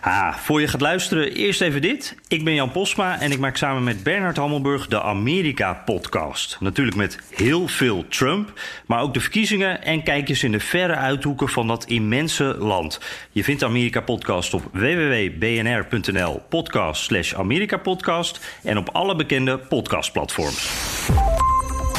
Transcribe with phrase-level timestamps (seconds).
[0.00, 2.16] Ah, voor je gaat luisteren, eerst even dit.
[2.28, 6.56] Ik ben Jan Posma en ik maak samen met Bernard Hammelburg de Amerika-podcast.
[6.60, 11.48] Natuurlijk met heel veel Trump, maar ook de verkiezingen en kijkjes in de verre uithoeken
[11.48, 13.00] van dat immense land.
[13.30, 20.68] Je vindt de Amerika-podcast op www.bnr.nl podcast slash Amerika-podcast en op alle bekende podcastplatforms.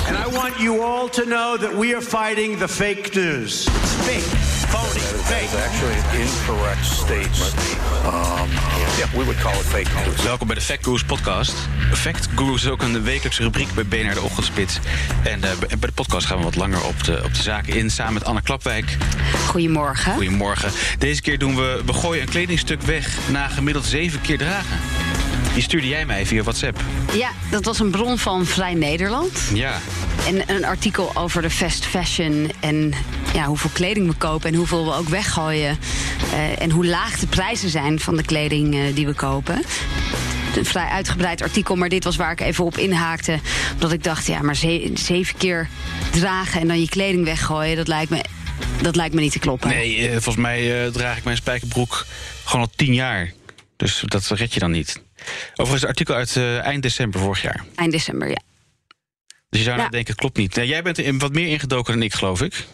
[0.07, 3.67] And I want you all to know that we are fighting the fake news.
[3.67, 4.29] It's fake,
[4.73, 5.49] phony, fake.
[5.53, 7.53] actually an incorrect statement.
[8.05, 8.49] Um,
[8.97, 10.23] yeah, we would call it fake news.
[10.23, 11.55] Welkom bij de Fact Gurus podcast.
[11.93, 14.79] Fact Gurus is ook een wekelijkse rubriek bij BNR de Ochtendspits.
[15.23, 17.89] En eh, bij de podcast gaan we wat langer op de, op de zaken in...
[17.89, 18.97] samen met Anne Klapwijk.
[19.47, 20.13] Goedemorgen.
[20.13, 20.71] Goedemorgen.
[20.97, 21.81] Deze keer doen we...
[21.85, 24.79] we gooien een kledingstuk weg na gemiddeld zeven keer dragen.
[25.53, 26.79] Die stuurde jij mij via WhatsApp.
[27.13, 29.39] Ja, dat was een bron van Vrij Nederland.
[29.53, 29.79] Ja.
[30.27, 32.93] En een artikel over de fast fashion en
[33.33, 35.77] ja, hoeveel kleding we kopen en hoeveel we ook weggooien.
[36.33, 39.61] Eh, en hoe laag de prijzen zijn van de kleding eh, die we kopen.
[40.57, 43.39] Een vrij uitgebreid artikel, maar dit was waar ik even op inhaakte.
[43.73, 45.69] Omdat ik dacht, ja, maar ze- zeven keer
[46.11, 48.23] dragen en dan je kleding weggooien, dat lijkt me,
[48.81, 49.69] dat lijkt me niet te kloppen.
[49.69, 52.05] Nee, eh, volgens mij eh, draag ik mijn spijkerbroek
[52.43, 53.31] gewoon al tien jaar.
[53.77, 55.01] Dus dat red je dan niet.
[55.51, 57.65] Overigens, een artikel uit eh, eind december vorig jaar.
[57.75, 58.41] Eind december, ja.
[59.49, 60.55] Dus je zou nou denken, het klopt niet.
[60.55, 62.65] Jij bent er wat meer ingedoken dan ik, geloof ik.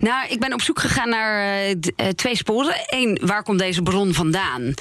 [0.00, 2.74] Nou, ik ben op zoek gegaan naar eh, eh, twee sporen.
[2.86, 4.74] Eén, waar komt deze bron vandaan?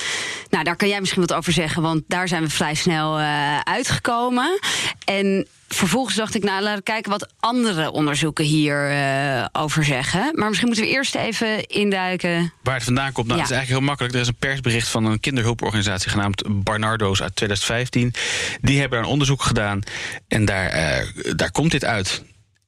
[0.49, 3.59] Nou, daar kan jij misschien wat over zeggen, want daar zijn we vrij snel eh,
[3.59, 4.59] uitgekomen.
[5.05, 10.31] En vervolgens dacht ik, nou, laten we kijken wat andere onderzoeken hierover over zeggen.
[10.33, 12.53] Maar misschien moeten we eerst even induiken.
[12.63, 13.43] Waar het vandaan komt, nou, Ja.
[13.43, 14.13] het is eigenlijk heel makkelijk.
[14.13, 18.13] Er is een persbericht van een kinderhulporganisatie genaamd Barnardo's uit 2015.
[18.61, 19.81] Die hebben daar een onderzoek gedaan
[20.27, 22.23] en daar, daar komt dit uit.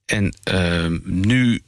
[0.06, 1.62] En eh, nu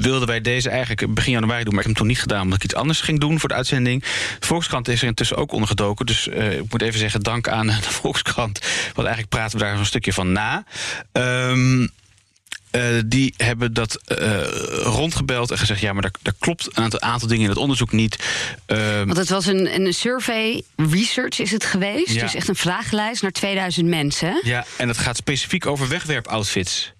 [0.00, 2.58] wilden wij deze eigenlijk begin januari doen, maar ik heb hem toen niet gedaan omdat
[2.58, 4.02] ik iets anders ging doen voor de uitzending.
[4.40, 7.66] De Volkskrant is er intussen ook ondergedoken, dus eh, ik moet even zeggen dank aan
[7.86, 8.60] de Volkskrant.
[8.84, 10.64] Want eigenlijk praten we daar een stukje van na.
[11.12, 11.86] Ehm
[12.70, 14.42] eh, die hebben dat eh,
[14.82, 17.92] rondgebeld en gezegd: ja, maar daar, daar klopt een aantal, aantal dingen in het onderzoek
[17.92, 18.16] niet.
[18.66, 22.10] Ehm, Want het was een, een survey research is het geweest.
[22.14, 22.22] Ja.
[22.22, 24.40] Dus echt een vragenlijst naar 2000 mensen.
[24.44, 26.92] ja, en dat gaat specifiek over wegwerpoutfits.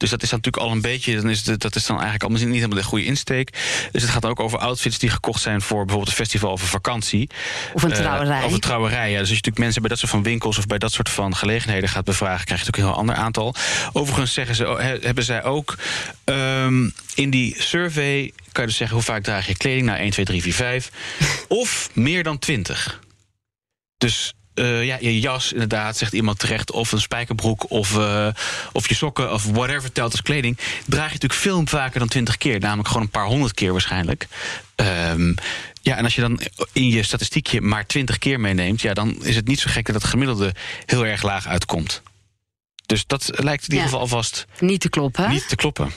[0.00, 2.24] Dus dat is dan natuurlijk al een beetje, dan is het, dat is dan eigenlijk
[2.24, 3.50] al misschien niet helemaal de goede insteek.
[3.92, 6.68] Dus het gaat ook over outfits die gekocht zijn voor bijvoorbeeld een festival of een
[6.68, 7.30] vakantie.
[7.72, 8.42] Of een Eh, trouwerij.
[8.44, 9.10] of een trouwerij, ja.
[9.10, 11.36] Dus als je natuurlijk mensen bij dat soort van winkels of bij dat soort van
[11.36, 13.54] gelegenheden gaat bevragen, krijg je natuurlijk een heel ander aantal.
[13.92, 15.78] Overigens zeggen ze, he- hebben zij ook
[16.24, 19.86] ehm, in die survey, kan je dus zeggen hoe vaak draag je kleding?
[19.86, 20.90] Nou, 1, 2, 3, 4, 5.
[21.48, 23.00] of meer dan 20.
[23.98, 26.70] Dus eh, ja, je jas, inderdaad, zegt iemand terecht.
[26.70, 28.28] Of een spijkerbroek, of, eh,
[28.72, 30.56] of je sokken, of whatever telt als kleding.
[30.86, 32.60] Draag je natuurlijk veel vaker dan 20 keer.
[32.60, 34.26] Namelijk gewoon een paar honderd keer waarschijnlijk.
[34.74, 35.34] Ehm,
[35.82, 36.40] ja, en als je dan
[36.72, 38.80] in je statistiekje maar 20 keer meeneemt...
[38.80, 40.54] ja, dan is het niet zo gek dat het gemiddelde
[40.86, 42.02] heel erg laag uitkomt.
[42.86, 43.84] Dus dat lijkt in ieder Ja.
[43.84, 45.30] geval alvast Niet te kloppen.
[45.30, 45.90] niet te kloppen.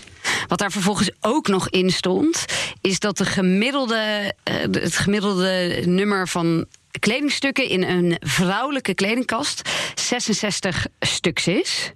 [0.48, 2.46] Wat daar vervolgens ook nog in stond,
[2.82, 6.66] is dat de gemiddelde, eh, het gemiddelde nummer van
[7.04, 11.92] kledingstukken in een vrouwelijke kledingkast 66 stuks is.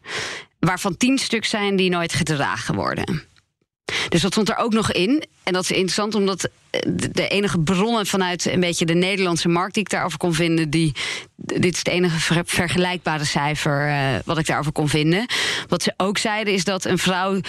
[0.59, 3.23] Waarvan 10 stuks zijn die nooit gedragen worden.
[4.09, 5.23] Dus dat stond er ook nog in.
[5.43, 6.81] En dat is interessant, omdat eh,
[7.11, 10.91] de enige bronnen vanuit een beetje de Nederlandse markt die ik daarover kon vinden, die,
[11.35, 15.25] dit is het enige ver- vergelijkbare cijfer eh, wat ik daarover kon vinden.
[15.67, 17.39] Wat ze ook zeiden is dat een vrouw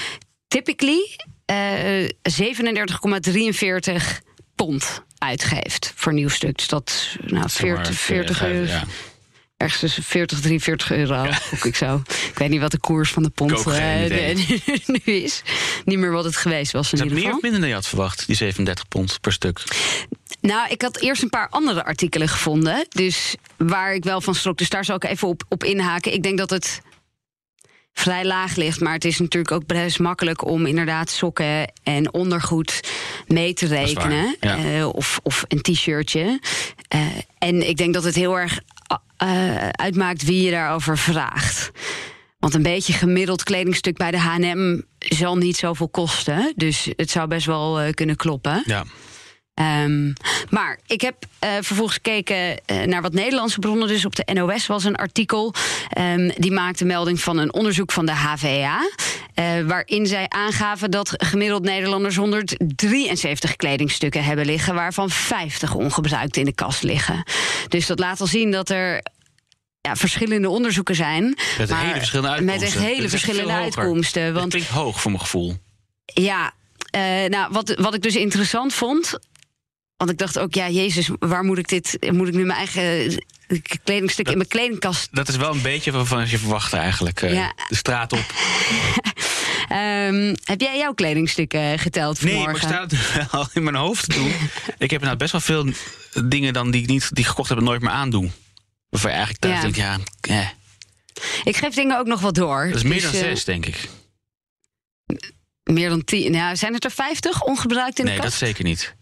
[0.48, 4.26] typically eh 37,43
[4.58, 6.56] pond uitgeeft voor een nieuw stuk.
[6.56, 8.70] Dus dat nou, Zeg maar, 40, 40 vijf- euro.
[8.72, 8.84] ja.
[9.56, 11.26] Ergens tussen 40, 43 euro.
[11.62, 12.02] Ik zo.
[12.28, 14.36] Ik weet niet wat de koers van de pond eh,
[14.86, 15.42] nu is.
[15.84, 17.87] Niet meer wat het geweest was in Is dat meer of minder dan je had
[17.87, 19.62] verwacht, die 37 pond per stuk?
[20.40, 22.87] Nou, ik had eerst een paar andere artikelen gevonden.
[22.88, 24.58] Dus waar ik wel van schrok.
[24.58, 26.12] Dus daar zal ik even op, op inhaken.
[26.12, 26.81] Ik denk dat het
[27.98, 28.80] vrij laag ligt.
[28.80, 32.80] Maar het is natuurlijk ook best makkelijk om inderdaad sokken en ondergoed
[33.26, 34.36] mee te waar, rekenen.
[34.40, 34.56] ja.
[34.56, 36.40] Eh, of, of een t-shirtje.
[36.88, 37.00] Eh,
[37.38, 38.60] en ik denk dat het heel erg
[39.16, 41.70] eh, uitmaakt wie je daarover vraagt.
[42.38, 46.52] Want een beetje gemiddeld kledingstuk bij de H&M zal niet zoveel kosten.
[46.56, 48.62] Dus het zou best wel kunnen kloppen.
[48.66, 48.84] Ja.
[49.58, 50.12] Ehm,
[50.50, 53.88] maar ik heb eh, vervolgens gekeken eh, naar wat Nederlandse bronnen.
[53.88, 55.55] Dus op de NOS was een artikel.
[55.88, 58.90] ehm, die maakte melding van een onderzoek van de HVA.
[59.34, 64.75] eh, waarin zij aangaven dat gemiddeld Nederlanders 173 kledingstukken hebben liggen.
[64.75, 67.22] Waarvan 50 ongebruikt in de kast liggen.
[67.69, 69.02] Dus dat laat al zien dat er.
[69.81, 71.25] Ja, verschillende onderzoeken zijn.
[71.58, 72.60] Met hele verschillende uitkomsten.
[72.60, 73.64] Met echt hele echt verschillende hoger.
[73.64, 74.34] uitkomsten.
[74.34, 75.56] Want klinkt hoog voor mijn gevoel.
[76.05, 76.52] ja,
[77.28, 79.19] nou, wat, wat ik dus interessant vond.
[79.98, 81.96] Want ik dacht ook, ja, Jezus, waar moet ik dit?
[82.10, 83.14] Moet ik nu mijn eigen
[83.84, 85.08] kledingstuk in mijn kledingkast?
[85.10, 87.22] Dat is wel een beetje waarvan je verwacht eigenlijk.
[87.22, 87.52] eh, Ja.
[87.68, 88.24] De straat op.
[89.68, 92.68] Ehm, heb jij jouw kledingstukken geteld Nee, vanmorgen?
[92.68, 94.32] maar staat het al in mijn hoofd te doen.
[94.78, 95.66] ik heb nou best wel veel
[96.24, 98.32] dingen dan die ik niet die ik gekocht heb en nooit meer aandoen.
[98.88, 99.62] Waarvan je eigenlijk thuis Ja.
[99.62, 99.98] denkt, ja,
[100.40, 100.48] eh,
[101.44, 102.66] Ik geef dingen ook nog wat door.
[102.66, 103.88] dat is meer Dus, dan eh, zes, denk ik.
[105.64, 106.32] meer dan tien.
[106.32, 108.42] Nou, zijn het er vijftig ongebruikt in Nee, de dat kast?
[108.42, 108.94] zeker niet.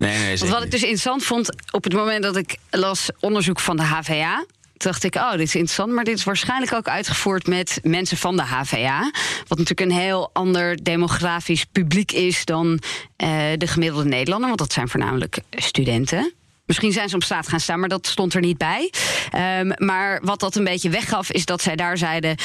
[0.00, 3.10] Nee, nee, Want zeker wat ik dus interessant vond, op het moment dat ik las
[3.18, 4.44] onderzoek van de HVA.
[4.76, 5.92] Dacht ik, oh, dit is interessant.
[5.92, 9.10] Maar dit is waarschijnlijk ook uitgevoerd met mensen van de HVA.
[9.48, 12.80] Wat natuurlijk een heel ander demografisch publiek is dan
[13.16, 14.48] eh, de gemiddelde Nederlander.
[14.48, 16.32] Want dat zijn voornamelijk studenten.
[16.64, 18.92] Misschien zijn ze op straat gaan staan, maar dat stond er niet bij.
[19.30, 22.36] Ehm, maar wat dat een beetje weggaf, is dat zij daar zeiden...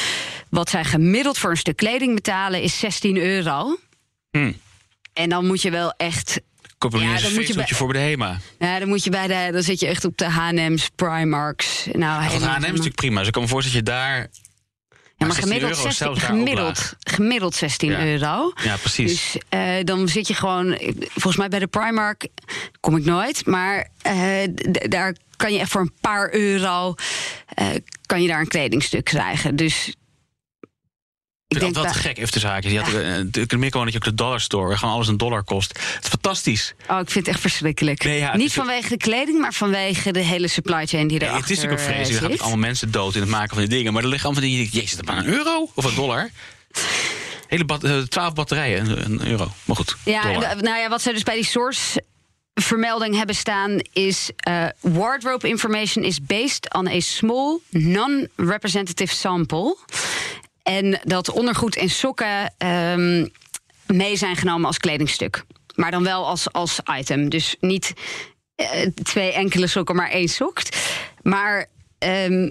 [0.49, 3.77] wat zij gemiddeld voor een stuk kleding betalen, is 16 euro.
[4.31, 4.57] Hmm.
[5.13, 6.39] En dan moet je wel echt
[6.93, 8.39] Ja, een moet je feestje bij- voor bij de HEMA.
[8.59, 9.49] ja, dan moet je bij de.
[9.51, 11.85] Dan zit je echt op de H&M's, Primarks.
[11.91, 13.17] Nou, Ja, H&M is natuurlijk prima.
[13.17, 14.29] Dus ik kan me voorstellen dat je daar...
[15.17, 18.05] Ja, maar 16 gemiddeld, euro 16, zelfs daar ook gemiddeld, gemiddeld 16 Ja.
[18.05, 18.53] euro.
[18.63, 19.31] Ja, precies.
[19.31, 20.77] Dus eh, dan zit je gewoon.
[20.99, 22.27] Volgens mij bij de Primark
[22.79, 23.45] kom ik nooit.
[23.45, 24.13] Maar eh,
[24.71, 26.95] daar kan je echt voor een paar euro.
[27.47, 27.67] eh,
[28.05, 29.55] kan je daar een kledingstuk krijgen.
[29.55, 29.93] Dus.
[31.55, 32.71] Ik vind het wel te gek, even haakjes.
[32.71, 32.99] Je had, Ja.
[32.99, 35.69] eh, Ik merk gewoon dat je ook de dollar store, gewoon alles een dollar kost.
[35.77, 36.73] Het is fantastisch.
[36.89, 38.03] Oh, ik vind het echt verschrikkelijk.
[38.03, 41.41] Nee, ja, het Niet vanwege de kleding, maar vanwege de hele supply chain die erachter
[41.41, 42.13] het is natuurlijk ook vreselijk.
[42.15, 42.39] Er gaan zit.
[42.39, 43.93] ook allemaal mensen dood in het maken van die dingen.
[43.93, 44.69] Maar er liggen allemaal van die...
[44.71, 45.69] Jezus, dat maar een euro?
[45.75, 46.29] Of een dollar?
[47.47, 49.51] Hele bat, eh, 12 batterijen, een, euro.
[49.65, 50.55] Maar goed, Ja, dollar.
[50.63, 52.03] nou ja, wat zij dus bij die source
[52.53, 59.77] vermelding hebben staan is eh, wardrobe information is based on a small non-representative sample.
[60.65, 63.27] En dat ondergoed en sokken ehm,
[63.87, 65.43] mee zijn genomen als kledingstuk.
[65.75, 67.29] Maar dan wel als, als item.
[67.29, 67.93] Dus niet
[68.55, 70.61] eh, twee enkele sokken, maar één sok.
[71.21, 71.65] Maar
[71.97, 72.49] ehm,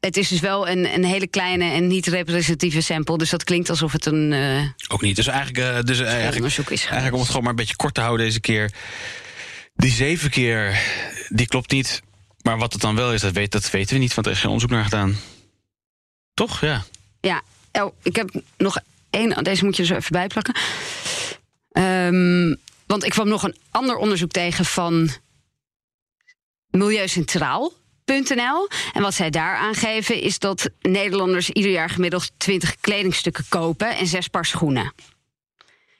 [0.00, 3.18] het is dus wel een, een hele kleine en niet representatieve sample.
[3.18, 4.32] Dus dat klinkt alsof het een.
[4.32, 5.16] eh, Ook niet.
[5.16, 7.94] Dus eigenlijk, eh, dus eigenlijk, onderzoek is eigenlijk om het gewoon maar een beetje kort
[7.94, 8.72] te houden deze keer.
[9.74, 10.78] Die zeven keer,
[11.28, 12.02] die klopt niet.
[12.42, 14.38] Maar wat het dan wel is, dat, weet, dat weten we niet, want er is
[14.38, 15.16] geen onderzoek naar gedaan.
[16.34, 16.60] Toch?
[16.60, 16.84] Ja.
[17.24, 17.42] Ja,
[18.02, 18.78] ik heb nog
[19.10, 19.44] één.
[19.44, 20.54] Deze moet je zo even bijplakken.
[21.70, 22.54] Ehm,
[22.86, 25.10] want ik kwam nog een ander onderzoek tegen van
[26.70, 28.68] Milieucentraal.nl.
[28.92, 34.06] En wat zij daar aangeven is dat Nederlanders ieder jaar gemiddeld 20 kledingstukken kopen en
[34.06, 34.92] zes paar schoenen.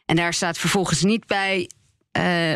[0.06, 1.70] En daar staat vervolgens niet bij
[2.10, 2.54] eh,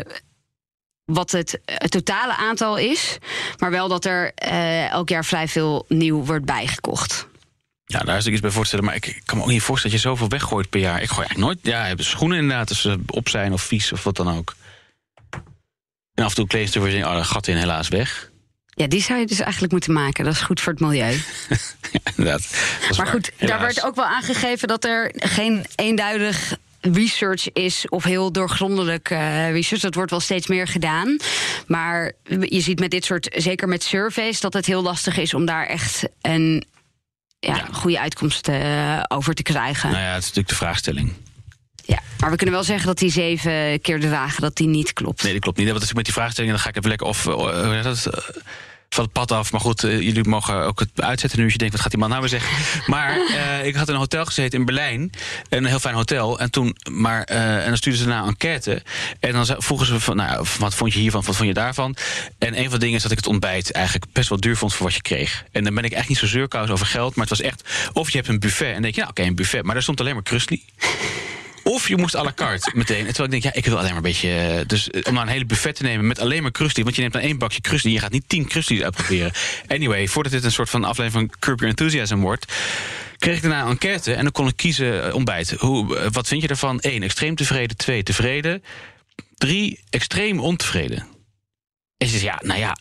[1.05, 3.17] wat het, het totale aantal is,
[3.57, 7.28] maar wel dat er eh, elk jaar vrij veel nieuw wordt bijgekocht.
[7.91, 8.85] Ja, daar is ik iets bij voorstellen.
[8.85, 11.01] Maar ik, kan me ook niet voorstellen dat je zoveel weggooit per jaar.
[11.01, 11.59] Ik gooi eigenlijk nooit.
[11.61, 14.55] Ja, hebben schoenen inderdaad, als ze op zijn of vies of wat dan ook.
[16.13, 18.31] En af en toe je denkt, oh, dat gat in helaas weg.
[18.65, 20.23] Ja, die zou je dus eigenlijk moeten maken.
[20.23, 21.17] Dat is goed voor het milieu.
[21.91, 22.49] Ja, inderdaad.
[22.81, 23.07] Maar waar.
[23.07, 29.09] goed, daar werd ook wel aangegeven dat er geen eenduidig research is of heel doorgrondelijk
[29.09, 29.81] eh, research.
[29.81, 31.17] Dat wordt wel steeds meer gedaan.
[31.67, 35.45] Maar je ziet met dit soort, zeker met surveys, dat het heel lastig is om
[35.45, 36.63] daar echt een
[37.39, 37.65] ja, Ja.
[37.71, 39.91] goede uitkomst eh, over te krijgen.
[39.91, 41.13] Nou ja, het is natuurlijk de vraagstelling.
[41.85, 45.23] Ja, maar we kunnen wel zeggen dat die zeven keer dragen, dat die niet klopt.
[45.23, 45.67] Nee, dat klopt niet.
[45.67, 47.33] Want als ik met die vraagstelling, dan ga ik even lekker of, eh,
[48.89, 49.51] van het pad af.
[49.51, 51.99] Maar goed, eh, jullie mogen ook het uitzetten nu als je denkt, wat gaat die
[51.99, 52.57] man nou weer zeggen?
[52.93, 55.11] Maar eh, ik had in een hotel gezeten in Berlijn.
[55.49, 56.39] Een heel fijn hotel.
[56.39, 58.83] En toen, maar, eh, en dan stuurden ze naar een enquête.
[59.19, 61.95] En dan vroegen ze van, nou, wat vond je hiervan, wat vond je daarvan?
[62.37, 64.73] En een van de dingen is dat ik het ontbijt eigenlijk best wel duur vond
[64.73, 65.45] voor wat je kreeg.
[65.51, 67.15] En dan ben ik echt niet zo zeurkous over geld.
[67.15, 68.67] Maar het was echt, of je hebt een buffet.
[68.67, 69.63] En dan denk je, nou oké, een buffet.
[69.63, 70.63] Maar daar stond alleen maar krusli.
[71.69, 72.97] Of je moest à la carte meteen.
[73.05, 74.29] En terwijl ik denk, ja, ik wil alleen maar een beetje...
[74.29, 76.83] eh, Dus eh, om nou een hele buffet te nemen met alleen maar krusty.
[76.83, 77.89] Want je neemt dan één bakje krusty.
[77.89, 79.31] Je gaat niet tien krusties uitproberen.
[79.67, 82.53] Anyway, voordat dit een soort van aflevering van Curb Your Enthusiasm wordt...
[83.17, 85.51] kreeg ik daarna een enquête en dan kon ik kiezen eh, ontbijt.
[85.51, 86.77] Hoe, wat vind je ervan?
[86.81, 87.77] Eén, extreem tevreden.
[87.77, 88.63] Twee, tevreden.
[89.35, 91.07] Drie, extreem ontevreden.
[91.97, 92.77] En ze zei, ja, nou ja...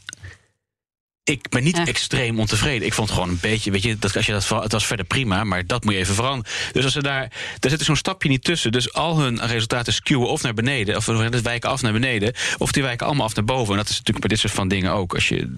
[1.28, 1.86] ik ben niet Ja.
[1.86, 2.86] extreem ontevreden.
[2.86, 5.06] Ik vond het gewoon een beetje, weet je, dat, als je dat, het was verder
[5.06, 6.52] prima, maar dat moet je even veranderen.
[6.72, 8.72] Dus als ze daar, daar zit er zo'n stapje niet tussen.
[8.72, 12.72] Dus al hun resultaten skewen of naar beneden, of het wijken af naar beneden, of
[12.72, 13.70] die wijken allemaal af naar boven.
[13.72, 15.14] En dat is natuurlijk bij dit soort van dingen ook.
[15.14, 15.54] Als je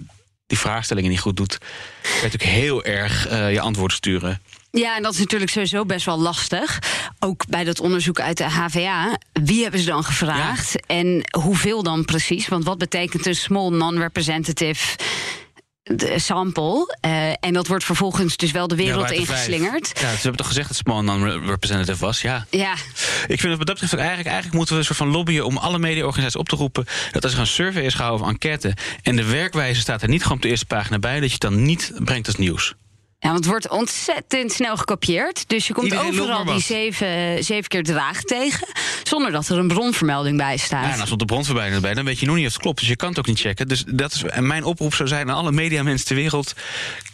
[0.46, 4.40] die vraagstellingen niet goed doet, kan je natuurlijk heel erg eh, je antwoord sturen.
[4.72, 6.78] Ja, en dat is natuurlijk sowieso best wel lastig.
[7.18, 9.18] Ook bij dat onderzoek uit de HVA.
[9.32, 10.86] Wie hebben ze dan gevraagd?
[10.86, 12.48] En hoeveel dan precies?
[12.48, 14.96] Want wat betekent een small non-representative
[15.82, 16.96] de sample?
[17.00, 19.18] Eh, en dat wordt vervolgens dus wel de wereld vijf.
[19.18, 19.90] ingeslingerd.
[19.94, 22.20] Ja, ze hebben toch gezegd dat Small non-representative was?
[22.20, 22.46] Ja.
[22.50, 22.72] Ja,
[23.26, 25.56] Ik vind het wat dat betreft eigenlijk, eigenlijk moeten we een soort van lobbyen om
[25.56, 29.16] alle mediaorganisaties op te roepen dat als er een survey is gehouden of enquête en
[29.16, 31.62] de werkwijze staat er niet gewoon op de eerste pagina bij, dat je het dan
[31.62, 32.74] niet brengt als nieuws.
[33.22, 35.48] Ja, want het wordt ontzettend snel gekopieerd.
[35.48, 38.68] Dus je komt Iedereen overal die zeven, zeven keer draag tegen.
[39.02, 40.84] Zonder dat er een bronvermelding bij staat.
[40.84, 42.78] Ja, en als er de bronverwijder bij, dan weet je nog niet of het klopt.
[42.78, 43.68] Dus je kan het ook niet checken.
[43.68, 46.54] Dus dat is, en mijn oproep zou zijn aan alle mediamensen ter wereld: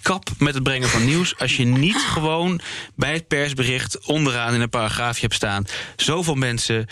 [0.02, 1.38] kap met het brengen van nieuws.
[1.38, 2.60] Als je niet gewoon
[2.94, 5.64] bij het persbericht onderaan in een paragraafje hebt staan.
[5.96, 6.86] Zoveel mensen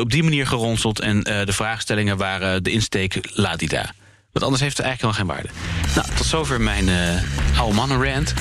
[0.00, 1.00] op die manier geronseld.
[1.00, 3.94] En eh, de vraagstellingen waren de insteek, laat die daar.
[4.32, 5.94] Want anders heeft het eigenlijk helemaal geen waarde.
[5.94, 8.34] Nou, tot zover mijn eh oude mannen rant.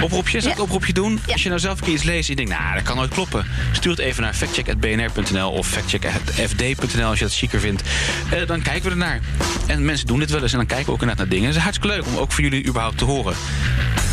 [0.00, 0.62] Oproepje, zal ik Ja.
[0.62, 1.20] oproepje doen?
[1.26, 1.32] Ja.
[1.32, 3.10] Als je nou zelf een keer iets leest en je denkt, nou, dat kan nooit
[3.10, 3.46] kloppen.
[3.72, 7.82] Stuur het even naar factcheck.bnr.nl of factcheck.fd.nl als je dat chiquer vindt.
[8.30, 9.20] Eh, dan kijken we ernaar.
[9.66, 11.46] En mensen doen dit wel eens en dan kijken we ook inderdaad naar dingen.
[11.48, 13.34] Het is hartstikke leuk om ook voor jullie überhaupt te horen.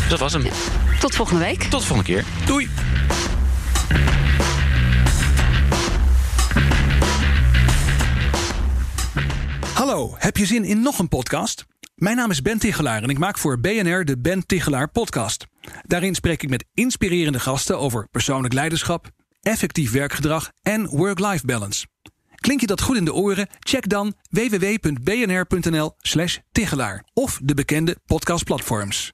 [0.00, 0.46] Dus dat was hem.
[1.00, 1.62] Tot volgende week.
[1.62, 2.24] Tot de volgende keer.
[2.46, 2.68] Doei!
[9.74, 11.64] Hallo, heb je zin in nog een podcast?
[11.94, 15.46] Mijn naam is Ben Tichelaar en ik maak voor BNR de Ben Tichelaar Podcast.
[15.82, 19.08] Daarin spreek ik met inspirerende gasten over persoonlijk leiderschap,
[19.40, 21.86] effectief werkgedrag en work-life balance.
[22.34, 23.48] Klink je dat goed in de oren?
[23.58, 29.12] Check dan www.bnr.nl/slash Tichelaar of de bekende podcastplatforms.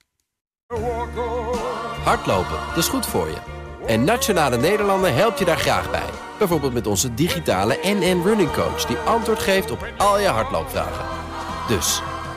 [2.04, 3.38] Hardlopen, dat is goed voor je.
[3.86, 6.08] En Nationale Nederlanden helpt je daar graag bij.
[6.38, 8.86] Bijvoorbeeld met onze digitale NN Running Coach...
[8.86, 11.04] die antwoord geeft op al je hardloopvragen.
[11.68, 12.02] Dus,